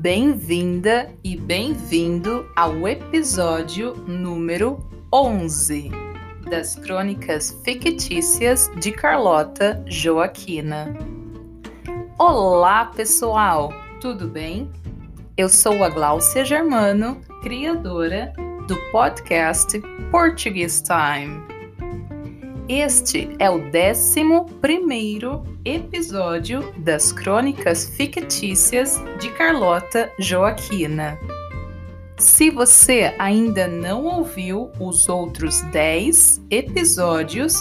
Bem-vinda 0.00 1.14
e 1.22 1.36
bem-vindo 1.36 2.50
ao 2.56 2.88
episódio 2.88 3.94
número 4.06 4.78
11 5.12 5.90
das 6.48 6.74
Crônicas 6.74 7.50
Fictícias 7.62 8.70
de 8.80 8.92
Carlota 8.92 9.84
Joaquina. 9.86 10.96
Olá, 12.18 12.86
pessoal! 12.86 13.74
Tudo 14.00 14.26
bem? 14.26 14.72
Eu 15.36 15.50
sou 15.50 15.84
a 15.84 15.90
Gláucia 15.90 16.46
Germano, 16.46 17.20
criadora 17.42 18.32
do 18.66 18.76
podcast 18.90 19.78
Portuguese 20.10 20.82
Time. 20.82 21.59
Este 22.72 23.28
é 23.40 23.50
o 23.50 23.56
11 23.58 23.72
episódio 25.64 26.72
das 26.78 27.12
Crônicas 27.12 27.86
Fictícias 27.96 28.96
de 29.18 29.28
Carlota 29.32 30.08
Joaquina. 30.20 31.18
Se 32.16 32.48
você 32.48 33.12
ainda 33.18 33.66
não 33.66 34.04
ouviu 34.04 34.70
os 34.78 35.08
outros 35.08 35.62
10 35.72 36.42
episódios, 36.48 37.56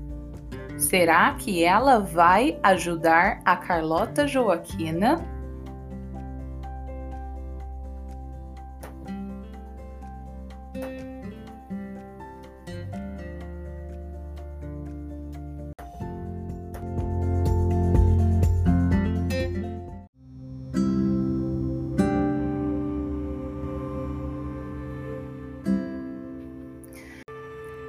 Será 0.77 1.33
que 1.39 1.65
ela 1.65 2.01
vai 2.01 2.61
ajudar 2.63 3.41
a 3.47 3.57
Carlota 3.57 4.29
Joaquina? 4.29 5.27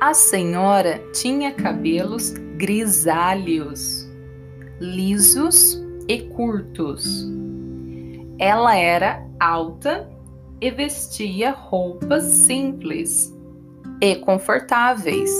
A 0.05 0.13
senhora 0.13 0.99
tinha 1.13 1.51
cabelos 1.51 2.29
grisalhos, 2.57 4.07
lisos 4.79 5.83
e 6.07 6.29
curtos. 6.29 7.27
Ela 8.38 8.75
era 8.75 9.27
alta 9.39 10.07
e 10.61 10.69
vestia 10.69 11.49
roupas 11.49 12.23
simples 12.23 13.35
e 13.99 14.16
confortáveis. 14.17 15.31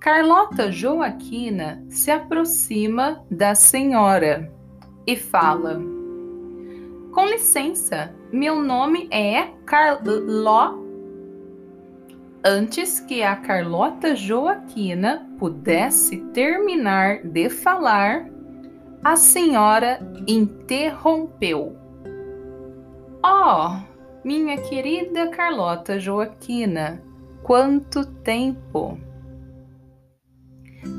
Carlota 0.00 0.72
Joaquina 0.72 1.84
se 1.90 2.10
aproxima 2.10 3.22
da 3.30 3.54
senhora 3.54 4.50
e 5.06 5.16
fala: 5.16 5.78
Com 7.12 7.26
licença, 7.26 8.10
meu 8.32 8.62
nome 8.62 9.06
é 9.10 9.50
Carlota 9.66 10.79
Antes 12.44 13.00
que 13.00 13.22
a 13.22 13.36
Carlota 13.36 14.16
Joaquina 14.16 15.28
pudesse 15.38 16.16
terminar 16.32 17.22
de 17.22 17.50
falar, 17.50 18.30
a 19.04 19.14
senhora 19.14 20.00
interrompeu. 20.26 21.76
Oh, 23.22 23.78
minha 24.24 24.56
querida 24.56 25.28
Carlota 25.28 26.00
Joaquina, 26.00 27.02
quanto 27.42 28.06
tempo! 28.06 28.98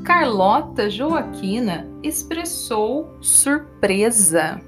Carlota 0.04 0.88
Joaquina 0.88 1.88
expressou 2.04 3.16
surpresa. 3.20 4.60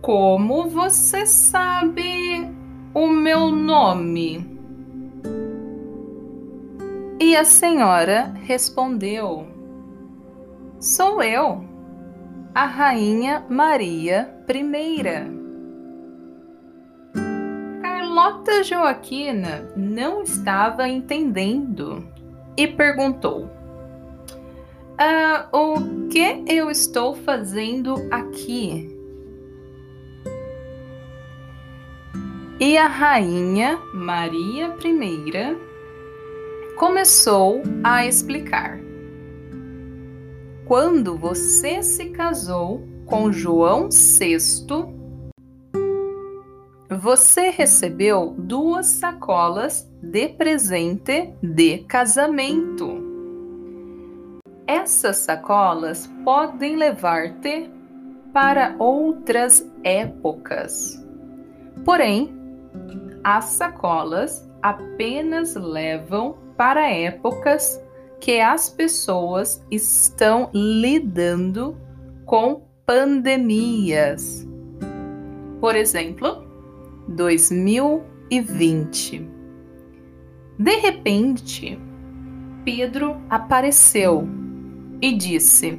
Como 0.00 0.68
você 0.68 1.26
sabe 1.26 2.57
o 2.94 3.06
meu 3.06 3.50
nome? 3.50 4.58
E 7.20 7.36
a 7.36 7.44
senhora 7.44 8.34
respondeu: 8.42 9.46
Sou 10.80 11.22
eu, 11.22 11.64
a 12.54 12.64
Rainha 12.64 13.44
Maria 13.48 14.34
I. 14.48 15.38
Carlota 17.82 18.62
Joaquina 18.62 19.70
não 19.76 20.22
estava 20.22 20.88
entendendo 20.88 22.06
e 22.56 22.66
perguntou: 22.66 23.50
ah, 24.98 25.48
O 25.52 26.08
que 26.08 26.44
eu 26.46 26.70
estou 26.70 27.14
fazendo 27.14 27.94
aqui? 28.10 28.97
E 32.60 32.76
a 32.76 32.88
rainha 32.88 33.78
Maria 33.94 34.74
I 34.84 35.56
começou 36.76 37.62
a 37.84 38.04
explicar. 38.04 38.80
Quando 40.66 41.16
você 41.16 41.84
se 41.84 42.06
casou 42.06 42.82
com 43.06 43.30
João 43.30 43.88
VI, 43.88 44.36
você 46.90 47.50
recebeu 47.50 48.34
duas 48.36 48.86
sacolas 48.86 49.88
de 50.02 50.28
presente 50.30 51.32
de 51.40 51.78
casamento. 51.84 53.00
Essas 54.66 55.18
sacolas 55.18 56.08
podem 56.24 56.74
levar-te 56.74 57.70
para 58.32 58.74
outras 58.80 59.64
épocas. 59.84 61.06
Porém, 61.84 62.37
as 63.24 63.46
sacolas 63.46 64.46
apenas 64.62 65.54
levam 65.54 66.36
para 66.56 66.90
épocas 66.90 67.82
que 68.20 68.40
as 68.40 68.68
pessoas 68.68 69.64
estão 69.70 70.50
lidando 70.52 71.76
com 72.24 72.62
pandemias. 72.84 74.44
Por 75.60 75.76
exemplo, 75.76 76.44
2020. 77.08 79.28
De 80.58 80.76
repente, 80.76 81.78
Pedro 82.64 83.16
apareceu 83.30 84.26
e 85.00 85.16
disse: 85.16 85.78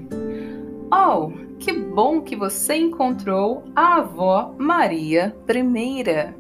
Oh, 0.92 1.32
que 1.60 1.72
bom 1.74 2.22
que 2.22 2.36
você 2.36 2.76
encontrou 2.76 3.64
a 3.76 3.98
avó 3.98 4.56
Maria 4.58 5.36
I. 5.48 6.39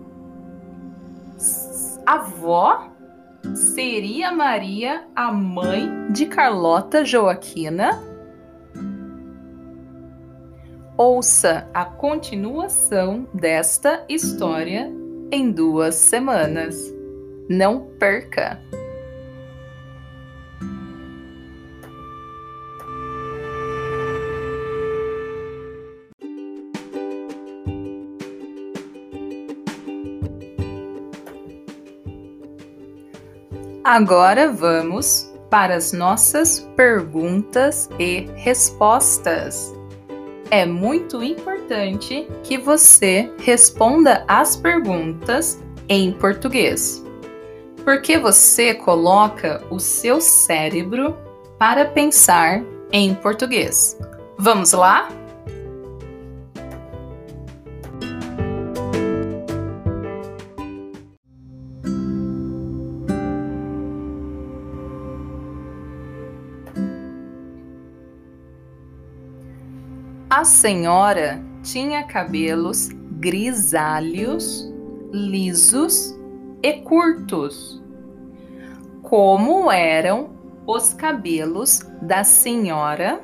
Avó? 2.09 2.89
Seria 3.53 4.31
Maria 4.31 5.07
a 5.15 5.31
mãe 5.31 6.11
de 6.11 6.25
Carlota 6.25 7.05
Joaquina? 7.05 8.01
Ouça 10.97 11.69
a 11.71 11.85
continuação 11.85 13.27
desta 13.31 14.03
história 14.09 14.91
em 15.31 15.51
duas 15.51 15.93
semanas. 15.93 16.75
Não 17.47 17.81
perca! 17.99 18.59
Agora 33.89 34.51
vamos 34.51 35.33
para 35.49 35.75
as 35.75 35.91
nossas 35.91 36.59
perguntas 36.75 37.89
e 37.97 38.29
respostas. 38.35 39.75
É 40.51 40.63
muito 40.63 41.23
importante 41.23 42.27
que 42.43 42.55
você 42.55 43.33
responda 43.39 44.23
as 44.27 44.55
perguntas 44.55 45.59
em 45.89 46.11
português, 46.11 47.03
porque 47.83 48.19
você 48.19 48.75
coloca 48.75 49.63
o 49.71 49.79
seu 49.79 50.21
cérebro 50.21 51.17
para 51.57 51.83
pensar 51.83 52.61
em 52.91 53.15
português. 53.15 53.97
Vamos 54.37 54.71
lá? 54.71 55.09
A 70.39 70.45
senhora 70.45 71.43
tinha 71.61 72.01
cabelos 72.07 72.87
grisalhos, 73.19 74.71
lisos 75.11 76.17
e 76.63 76.75
curtos. 76.75 77.83
Como 79.01 79.69
eram 79.69 80.29
os 80.65 80.93
cabelos 80.93 81.81
da 82.01 82.23
senhora? 82.23 83.21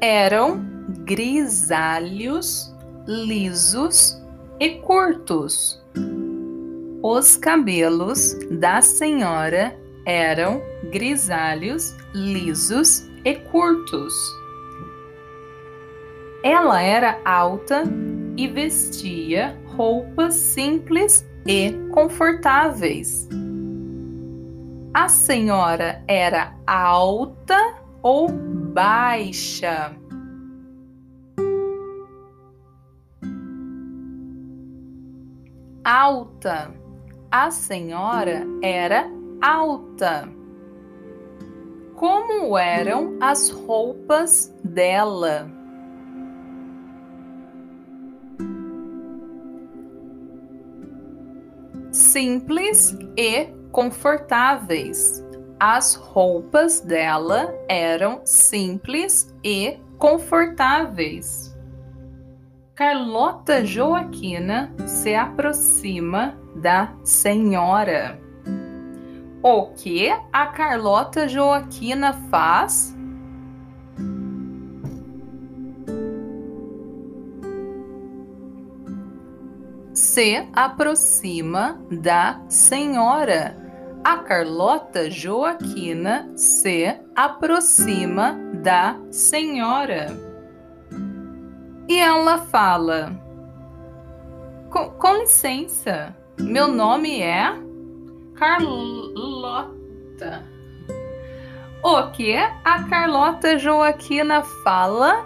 Eram 0.00 0.64
grisalhos, 1.04 2.72
lisos 3.08 4.22
e 4.60 4.70
curtos. 4.82 5.84
Os 7.02 7.36
cabelos 7.36 8.36
da 8.52 8.80
senhora 8.80 9.76
eram 10.06 10.62
grisalhos, 10.84 11.96
lisos 12.14 13.10
e 13.24 13.34
curtos. 13.34 14.14
Ela 16.44 16.80
era 16.80 17.20
alta 17.24 17.82
e 18.36 18.46
vestia 18.46 19.60
roupas 19.74 20.34
simples 20.34 21.26
e 21.44 21.72
confortáveis. 21.92 23.28
A 24.94 25.08
senhora 25.08 26.02
era 26.06 26.54
alta 26.66 27.58
ou 28.00 28.28
baixa? 28.28 29.94
Alta. 35.84 36.72
A 37.30 37.50
senhora 37.50 38.46
era 38.62 39.10
alta. 39.40 40.28
Como 41.94 42.58
eram 42.58 43.16
as 43.20 43.48
roupas 43.50 44.54
dela? 44.62 45.50
Simples 51.90 52.96
e 53.16 53.46
confortáveis. 53.72 55.24
As 55.58 55.94
roupas 55.94 56.80
dela 56.80 57.54
eram 57.68 58.20
simples 58.24 59.34
e 59.42 59.78
confortáveis. 59.96 61.56
Carlota 62.74 63.64
Joaquina 63.64 64.74
se 64.86 65.14
aproxima 65.14 66.38
da 66.56 66.94
senhora. 67.02 68.25
O 69.48 69.66
que 69.76 70.10
a 70.32 70.46
Carlota 70.48 71.28
Joaquina 71.28 72.12
faz? 72.12 72.92
Se 79.94 80.48
aproxima 80.52 81.80
da 81.92 82.40
senhora. 82.48 83.56
A 84.02 84.16
Carlota 84.16 85.08
Joaquina 85.08 86.28
se 86.36 86.98
aproxima 87.14 88.32
da 88.64 88.96
senhora. 89.12 90.08
E 91.88 92.00
ela 92.00 92.38
fala: 92.38 93.12
Com, 94.70 94.90
com 94.90 95.18
licença, 95.18 96.16
meu 96.36 96.66
nome 96.66 97.22
é. 97.22 97.54
Carlota. 98.34 98.95
O 101.82 102.10
que 102.10 102.34
a 102.34 102.82
Carlota 102.88 103.58
Joaquina 103.58 104.42
fala? 104.64 105.24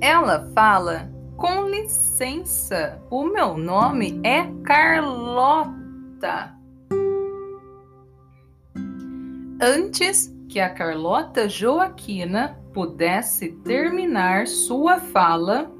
Ela 0.00 0.50
fala: 0.54 1.10
Com 1.36 1.68
licença, 1.68 3.02
o 3.10 3.24
meu 3.24 3.56
nome 3.56 4.20
é 4.22 4.44
Carlota. 4.64 5.76
Antes 9.60 10.32
que 10.48 10.60
a 10.60 10.70
Carlota 10.70 11.48
Joaquina 11.48 12.58
pudesse 12.76 13.52
terminar 13.64 14.46
sua 14.46 15.00
fala, 15.00 15.72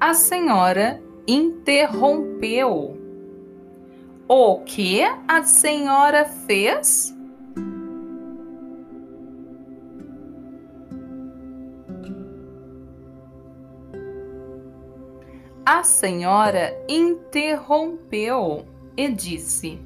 a 0.00 0.14
senhora 0.14 0.98
interrompeu. 1.28 2.96
O 4.26 4.60
que 4.60 5.02
a 5.28 5.42
senhora 5.42 6.24
fez? 6.24 7.14
A 15.66 15.82
senhora 15.82 16.74
interrompeu 16.88 18.64
e 18.96 19.12
disse: 19.12 19.78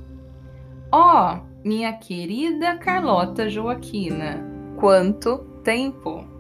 Ó, 0.93 1.35
oh, 1.35 1.41
minha 1.65 1.95
querida 1.95 2.79
Carlota 2.79 3.51
Joaquina, 3.51 4.39
quanto 4.79 5.39
tempo! 5.65 6.34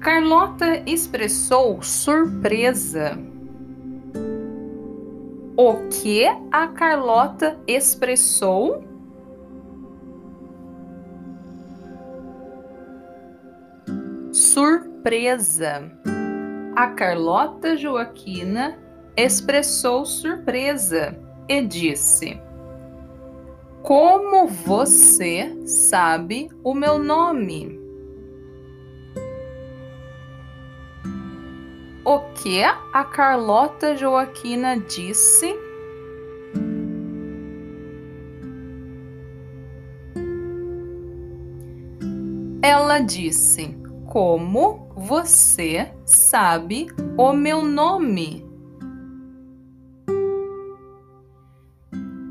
Carlota 0.00 0.82
expressou 0.86 1.82
surpresa. 1.82 3.18
O 5.58 5.74
que 5.90 6.24
a 6.50 6.68
Carlota 6.68 7.60
expressou? 7.66 8.82
Surpresa. 14.32 15.92
A 16.74 16.86
Carlota 16.92 17.76
Joaquina 17.76 18.78
expressou 19.14 20.06
surpresa 20.06 21.14
e 21.46 21.60
disse: 21.60 22.40
Como 23.82 24.48
você 24.48 25.60
sabe 25.66 26.48
o 26.64 26.72
meu 26.72 26.98
nome? 26.98 27.79
O 32.10 32.18
que 32.34 32.60
a 32.64 33.04
Carlota 33.04 33.96
Joaquina 33.96 34.76
disse? 34.76 35.56
Ela 42.60 42.98
disse: 42.98 43.78
como 44.08 44.88
você 44.96 45.88
sabe 46.04 46.88
o 47.16 47.32
meu 47.32 47.64
nome? 47.64 48.44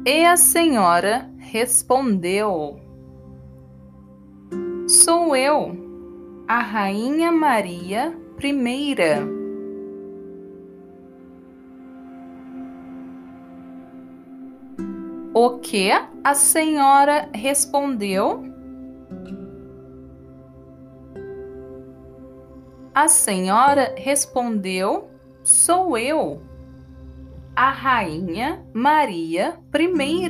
E 0.05 0.25
a 0.25 0.35
senhora 0.35 1.31
respondeu: 1.37 2.81
Sou 4.89 5.33
eu, 5.37 5.71
a 6.49 6.59
Rainha 6.59 7.31
Maria 7.31 8.13
I. 8.43 9.38
O 15.41 15.57
que 15.59 15.89
a 16.21 16.33
senhora 16.33 17.29
respondeu? 17.33 18.43
A 22.93 23.07
senhora 23.07 23.95
respondeu: 23.97 25.09
Sou 25.41 25.97
eu, 25.97 26.41
a 27.55 27.71
Rainha 27.71 28.65
Maria 28.73 29.57
I. 29.73 30.27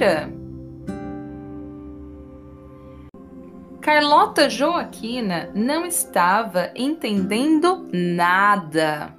Carlota 3.82 4.48
Joaquina 4.48 5.50
não 5.56 5.88
estava 5.88 6.72
entendendo 6.76 7.90
nada. 7.92 9.19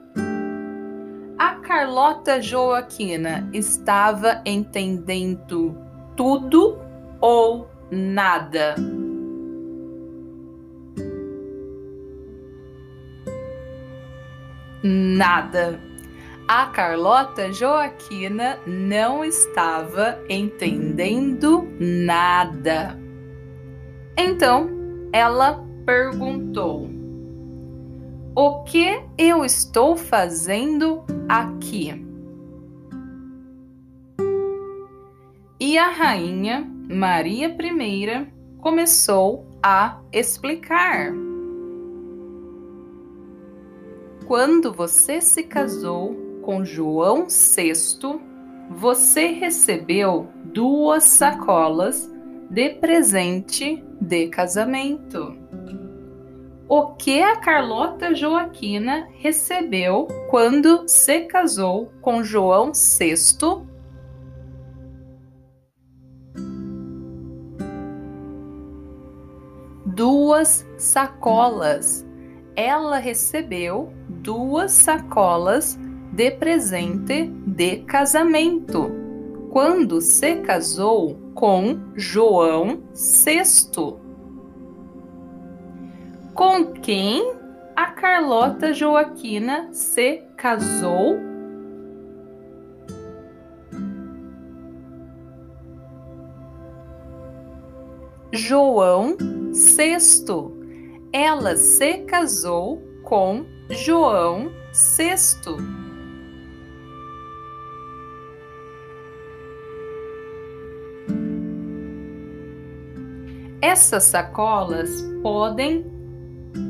Carlota 1.71 2.43
Joaquina 2.43 3.49
estava 3.53 4.43
entendendo 4.45 5.79
tudo 6.17 6.77
ou 7.21 7.71
nada? 7.93 8.75
Nada. 14.83 15.81
A 16.49 16.67
Carlota 16.67 17.53
Joaquina 17.53 18.59
não 18.67 19.25
estava 19.25 20.19
entendendo 20.29 21.69
nada. 21.79 22.99
Então 24.19 24.69
ela 25.13 25.65
perguntou: 25.87 27.00
O 28.35 28.63
que 28.63 29.03
eu 29.19 29.45
estou 29.45 29.97
fazendo 29.97 31.03
aqui? 31.29 32.07
E 35.59 35.77
a 35.77 35.91
rainha 35.91 36.65
Maria 36.89 37.49
I 37.49 38.33
começou 38.61 39.49
a 39.61 39.99
explicar. 40.13 41.13
Quando 44.27 44.73
você 44.73 45.21
se 45.21 45.43
casou 45.43 46.15
com 46.43 46.65
João 46.65 47.27
VI, 47.27 48.21
você 48.71 49.27
recebeu 49.27 50.29
duas 50.45 51.03
sacolas 51.03 52.09
de 52.49 52.71
presente 52.71 53.85
de 54.01 54.29
casamento. 54.29 55.37
O 56.73 56.95
que 56.95 57.21
a 57.21 57.35
Carlota 57.35 58.15
Joaquina 58.15 59.09
recebeu 59.15 60.07
quando 60.31 60.85
se 60.87 61.23
casou 61.23 61.91
com 62.01 62.23
João 62.23 62.71
VI? 62.71 63.67
Duas 69.85 70.65
sacolas. 70.79 72.07
Ela 72.55 72.99
recebeu 72.99 73.93
duas 74.09 74.71
sacolas 74.71 75.77
de 76.13 76.31
presente 76.31 77.33
de 77.49 77.79
casamento 77.79 78.93
quando 79.51 80.01
se 80.01 80.37
casou 80.37 81.19
com 81.35 81.81
João 81.97 82.85
VI. 82.95 84.10
Com 86.41 86.73
quem 86.73 87.37
a 87.77 87.91
Carlota 87.91 88.73
Joaquina 88.73 89.69
se 89.75 90.25
casou? 90.39 91.19
João 98.33 99.19
VI. 99.53 101.11
Ela 101.13 101.59
se 101.59 101.99
casou 102.05 102.81
com 103.05 103.45
João 103.69 104.51
VI. 104.73 105.59
Essas 113.61 114.05
sacolas 114.05 115.03
podem 115.23 116.00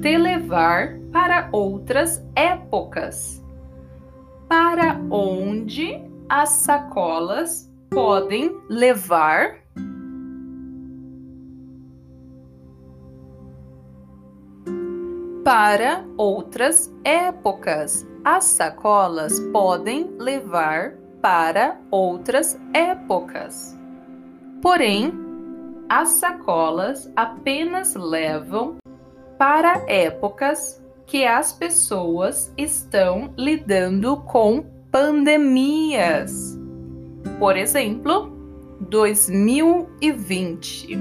te 0.01 0.17
levar 0.17 0.99
para 1.13 1.49
outras 1.53 2.25
épocas. 2.35 3.43
Para 4.49 5.01
onde 5.11 6.03
as 6.29 6.51
sacolas 6.51 7.71
podem 7.91 8.61
levar? 8.69 9.61
Para 15.45 16.05
outras 16.17 16.93
épocas. 17.05 18.07
As 18.25 18.45
sacolas 18.45 19.41
podem 19.53 20.11
levar 20.19 20.95
para 21.23 21.81
outras 21.91 22.59
épocas. 22.75 23.77
Porém, 24.63 25.13
as 25.89 26.09
sacolas 26.11 27.11
apenas 27.17 27.95
levam 27.95 28.77
para 29.41 29.83
épocas 29.87 30.81
que 31.07 31.25
as 31.25 31.51
pessoas 31.51 32.53
estão 32.59 33.33
lidando 33.39 34.19
com 34.19 34.63
pandemias. 34.93 36.59
Por 37.39 37.57
exemplo, 37.57 38.31
2020. 38.83 40.99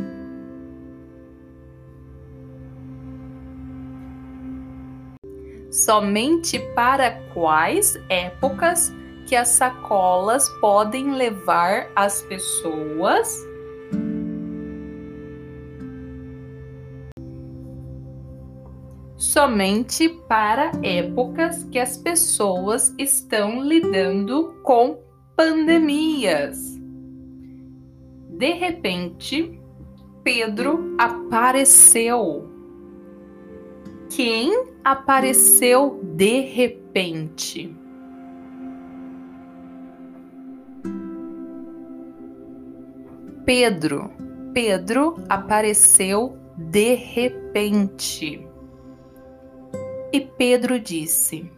Somente 5.70 6.60
para 6.74 7.12
quais 7.34 8.00
épocas 8.08 8.94
que 9.28 9.36
as 9.36 9.50
sacolas 9.50 10.48
podem 10.62 11.12
levar 11.12 11.90
as 11.94 12.22
pessoas 12.22 13.49
somente 19.30 20.10
para 20.10 20.72
épocas 20.82 21.64
que 21.66 21.78
as 21.78 21.96
pessoas 21.96 22.96
estão 22.98 23.62
lidando 23.62 24.56
com 24.64 24.98
pandemias. 25.36 26.80
De 28.28 28.54
repente, 28.54 29.62
Pedro 30.24 30.96
apareceu. 30.98 32.50
Quem 34.10 34.66
apareceu 34.84 36.02
de 36.04 36.40
repente? 36.40 37.72
Pedro. 43.46 44.10
Pedro 44.56 45.24
apareceu 45.30 46.36
de 46.58 46.96
repente. 46.96 48.49
E 50.12 50.20
Pedro 50.20 50.80
disse: 50.80 51.52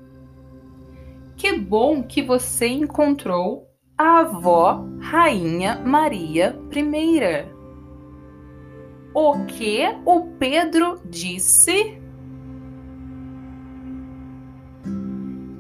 Que 1.38 1.58
bom 1.58 2.04
que 2.04 2.22
você 2.22 2.68
encontrou 2.68 3.70
a 3.98 4.20
avó 4.20 4.86
Rainha 5.00 5.80
Maria 5.86 6.60
I. 6.76 7.48
O 9.14 9.46
que 9.46 9.84
o 10.06 10.22
Pedro 10.38 11.00
disse? 11.06 11.98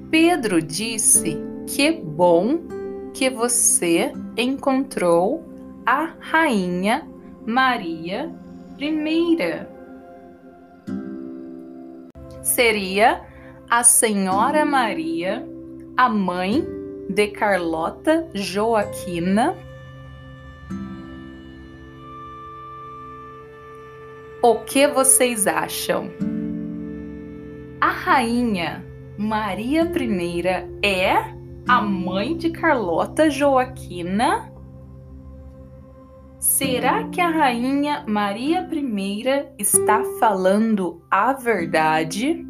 Pedro 0.09 0.61
disse: 0.61 1.37
Que 1.67 1.93
bom 1.93 2.59
que 3.13 3.29
você 3.29 4.11
encontrou 4.37 5.45
a 5.85 6.13
Rainha 6.19 7.07
Maria 7.45 8.35
I 8.77 9.70
seria 12.41 13.21
a 13.69 13.83
Senhora 13.83 14.65
Maria, 14.65 15.47
a 15.95 16.09
mãe 16.09 16.65
de 17.09 17.27
Carlota 17.27 18.29
Joaquina. 18.33 19.55
O 24.41 24.55
que 24.65 24.87
vocês 24.87 25.45
acham? 25.45 26.09
rainha 28.03 28.83
Maria 29.17 29.83
I 29.83 30.43
é 30.83 31.15
a 31.67 31.81
mãe 31.81 32.35
de 32.35 32.49
Carlota 32.49 33.29
Joaquina? 33.29 34.50
Será 36.41 37.07
que 37.09 37.21
a 37.21 37.29
rainha 37.29 38.03
Maria 38.07 38.67
I 38.73 39.45
está 39.59 40.03
falando 40.19 40.99
a 41.11 41.33
verdade? 41.33 42.43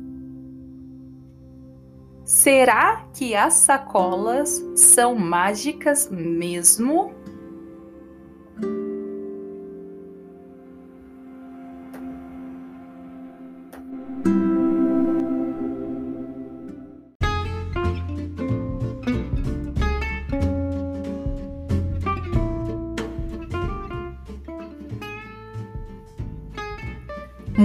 Será 2.24 3.06
que 3.14 3.36
as 3.36 3.56
sacolas 3.56 4.66
são 4.78 5.14
mágicas 5.16 6.10
mesmo? 6.10 7.14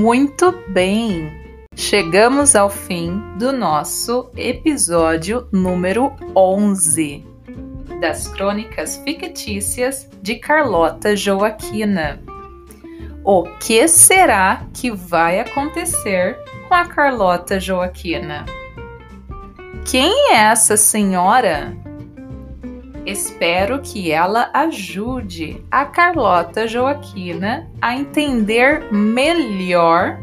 Muito 0.07 0.53
bem! 0.69 1.33
Chegamos 1.75 2.55
ao 2.55 2.71
fim 2.71 3.21
do 3.39 3.51
nosso 3.51 4.31
episódio 4.37 5.49
número 5.51 6.13
11 6.33 7.27
das 8.01 8.29
Crônicas 8.29 8.99
Fictícias 8.99 10.09
de 10.23 10.37
Carlota 10.37 11.17
Joaquina. 11.17 12.23
O 13.25 13.43
que 13.59 13.89
será 13.89 14.65
que 14.73 14.93
vai 14.93 15.41
acontecer 15.41 16.39
com 16.69 16.75
a 16.75 16.87
Carlota 16.87 17.59
Joaquina? 17.59 18.47
Quem 19.85 20.33
é 20.33 20.37
essa 20.37 20.77
senhora? 20.77 21.77
Espero 23.07 23.81
que 23.81 24.11
ela 24.11 24.51
ajude 24.53 25.65
a 25.71 25.85
Carlota 25.85 26.67
Joaquina 26.67 27.71
a 27.81 27.95
entender 27.95 28.93
melhor 28.93 30.21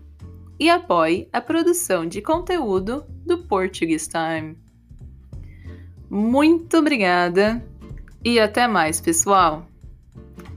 e 0.60 0.70
apoie 0.70 1.30
a 1.32 1.40
produção 1.40 2.06
de 2.06 2.22
conteúdo 2.22 3.06
do 3.26 3.38
Portuguese 3.40 4.10
Time. 4.10 4.58
Muito 6.10 6.78
obrigada 6.78 7.63
e 8.24 8.40
até 8.40 8.68
mais, 8.68 9.00
pessoal! 9.00 9.68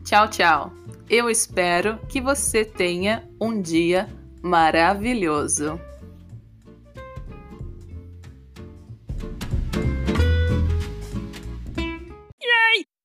Tchau, 0.05 0.29
tchau! 0.29 0.80
Eu 1.11 1.29
espero 1.29 1.99
que 2.09 2.20
você 2.20 2.64
tenha 2.64 3.29
um 3.40 3.61
dia 3.61 4.09
maravilhoso. 4.40 5.81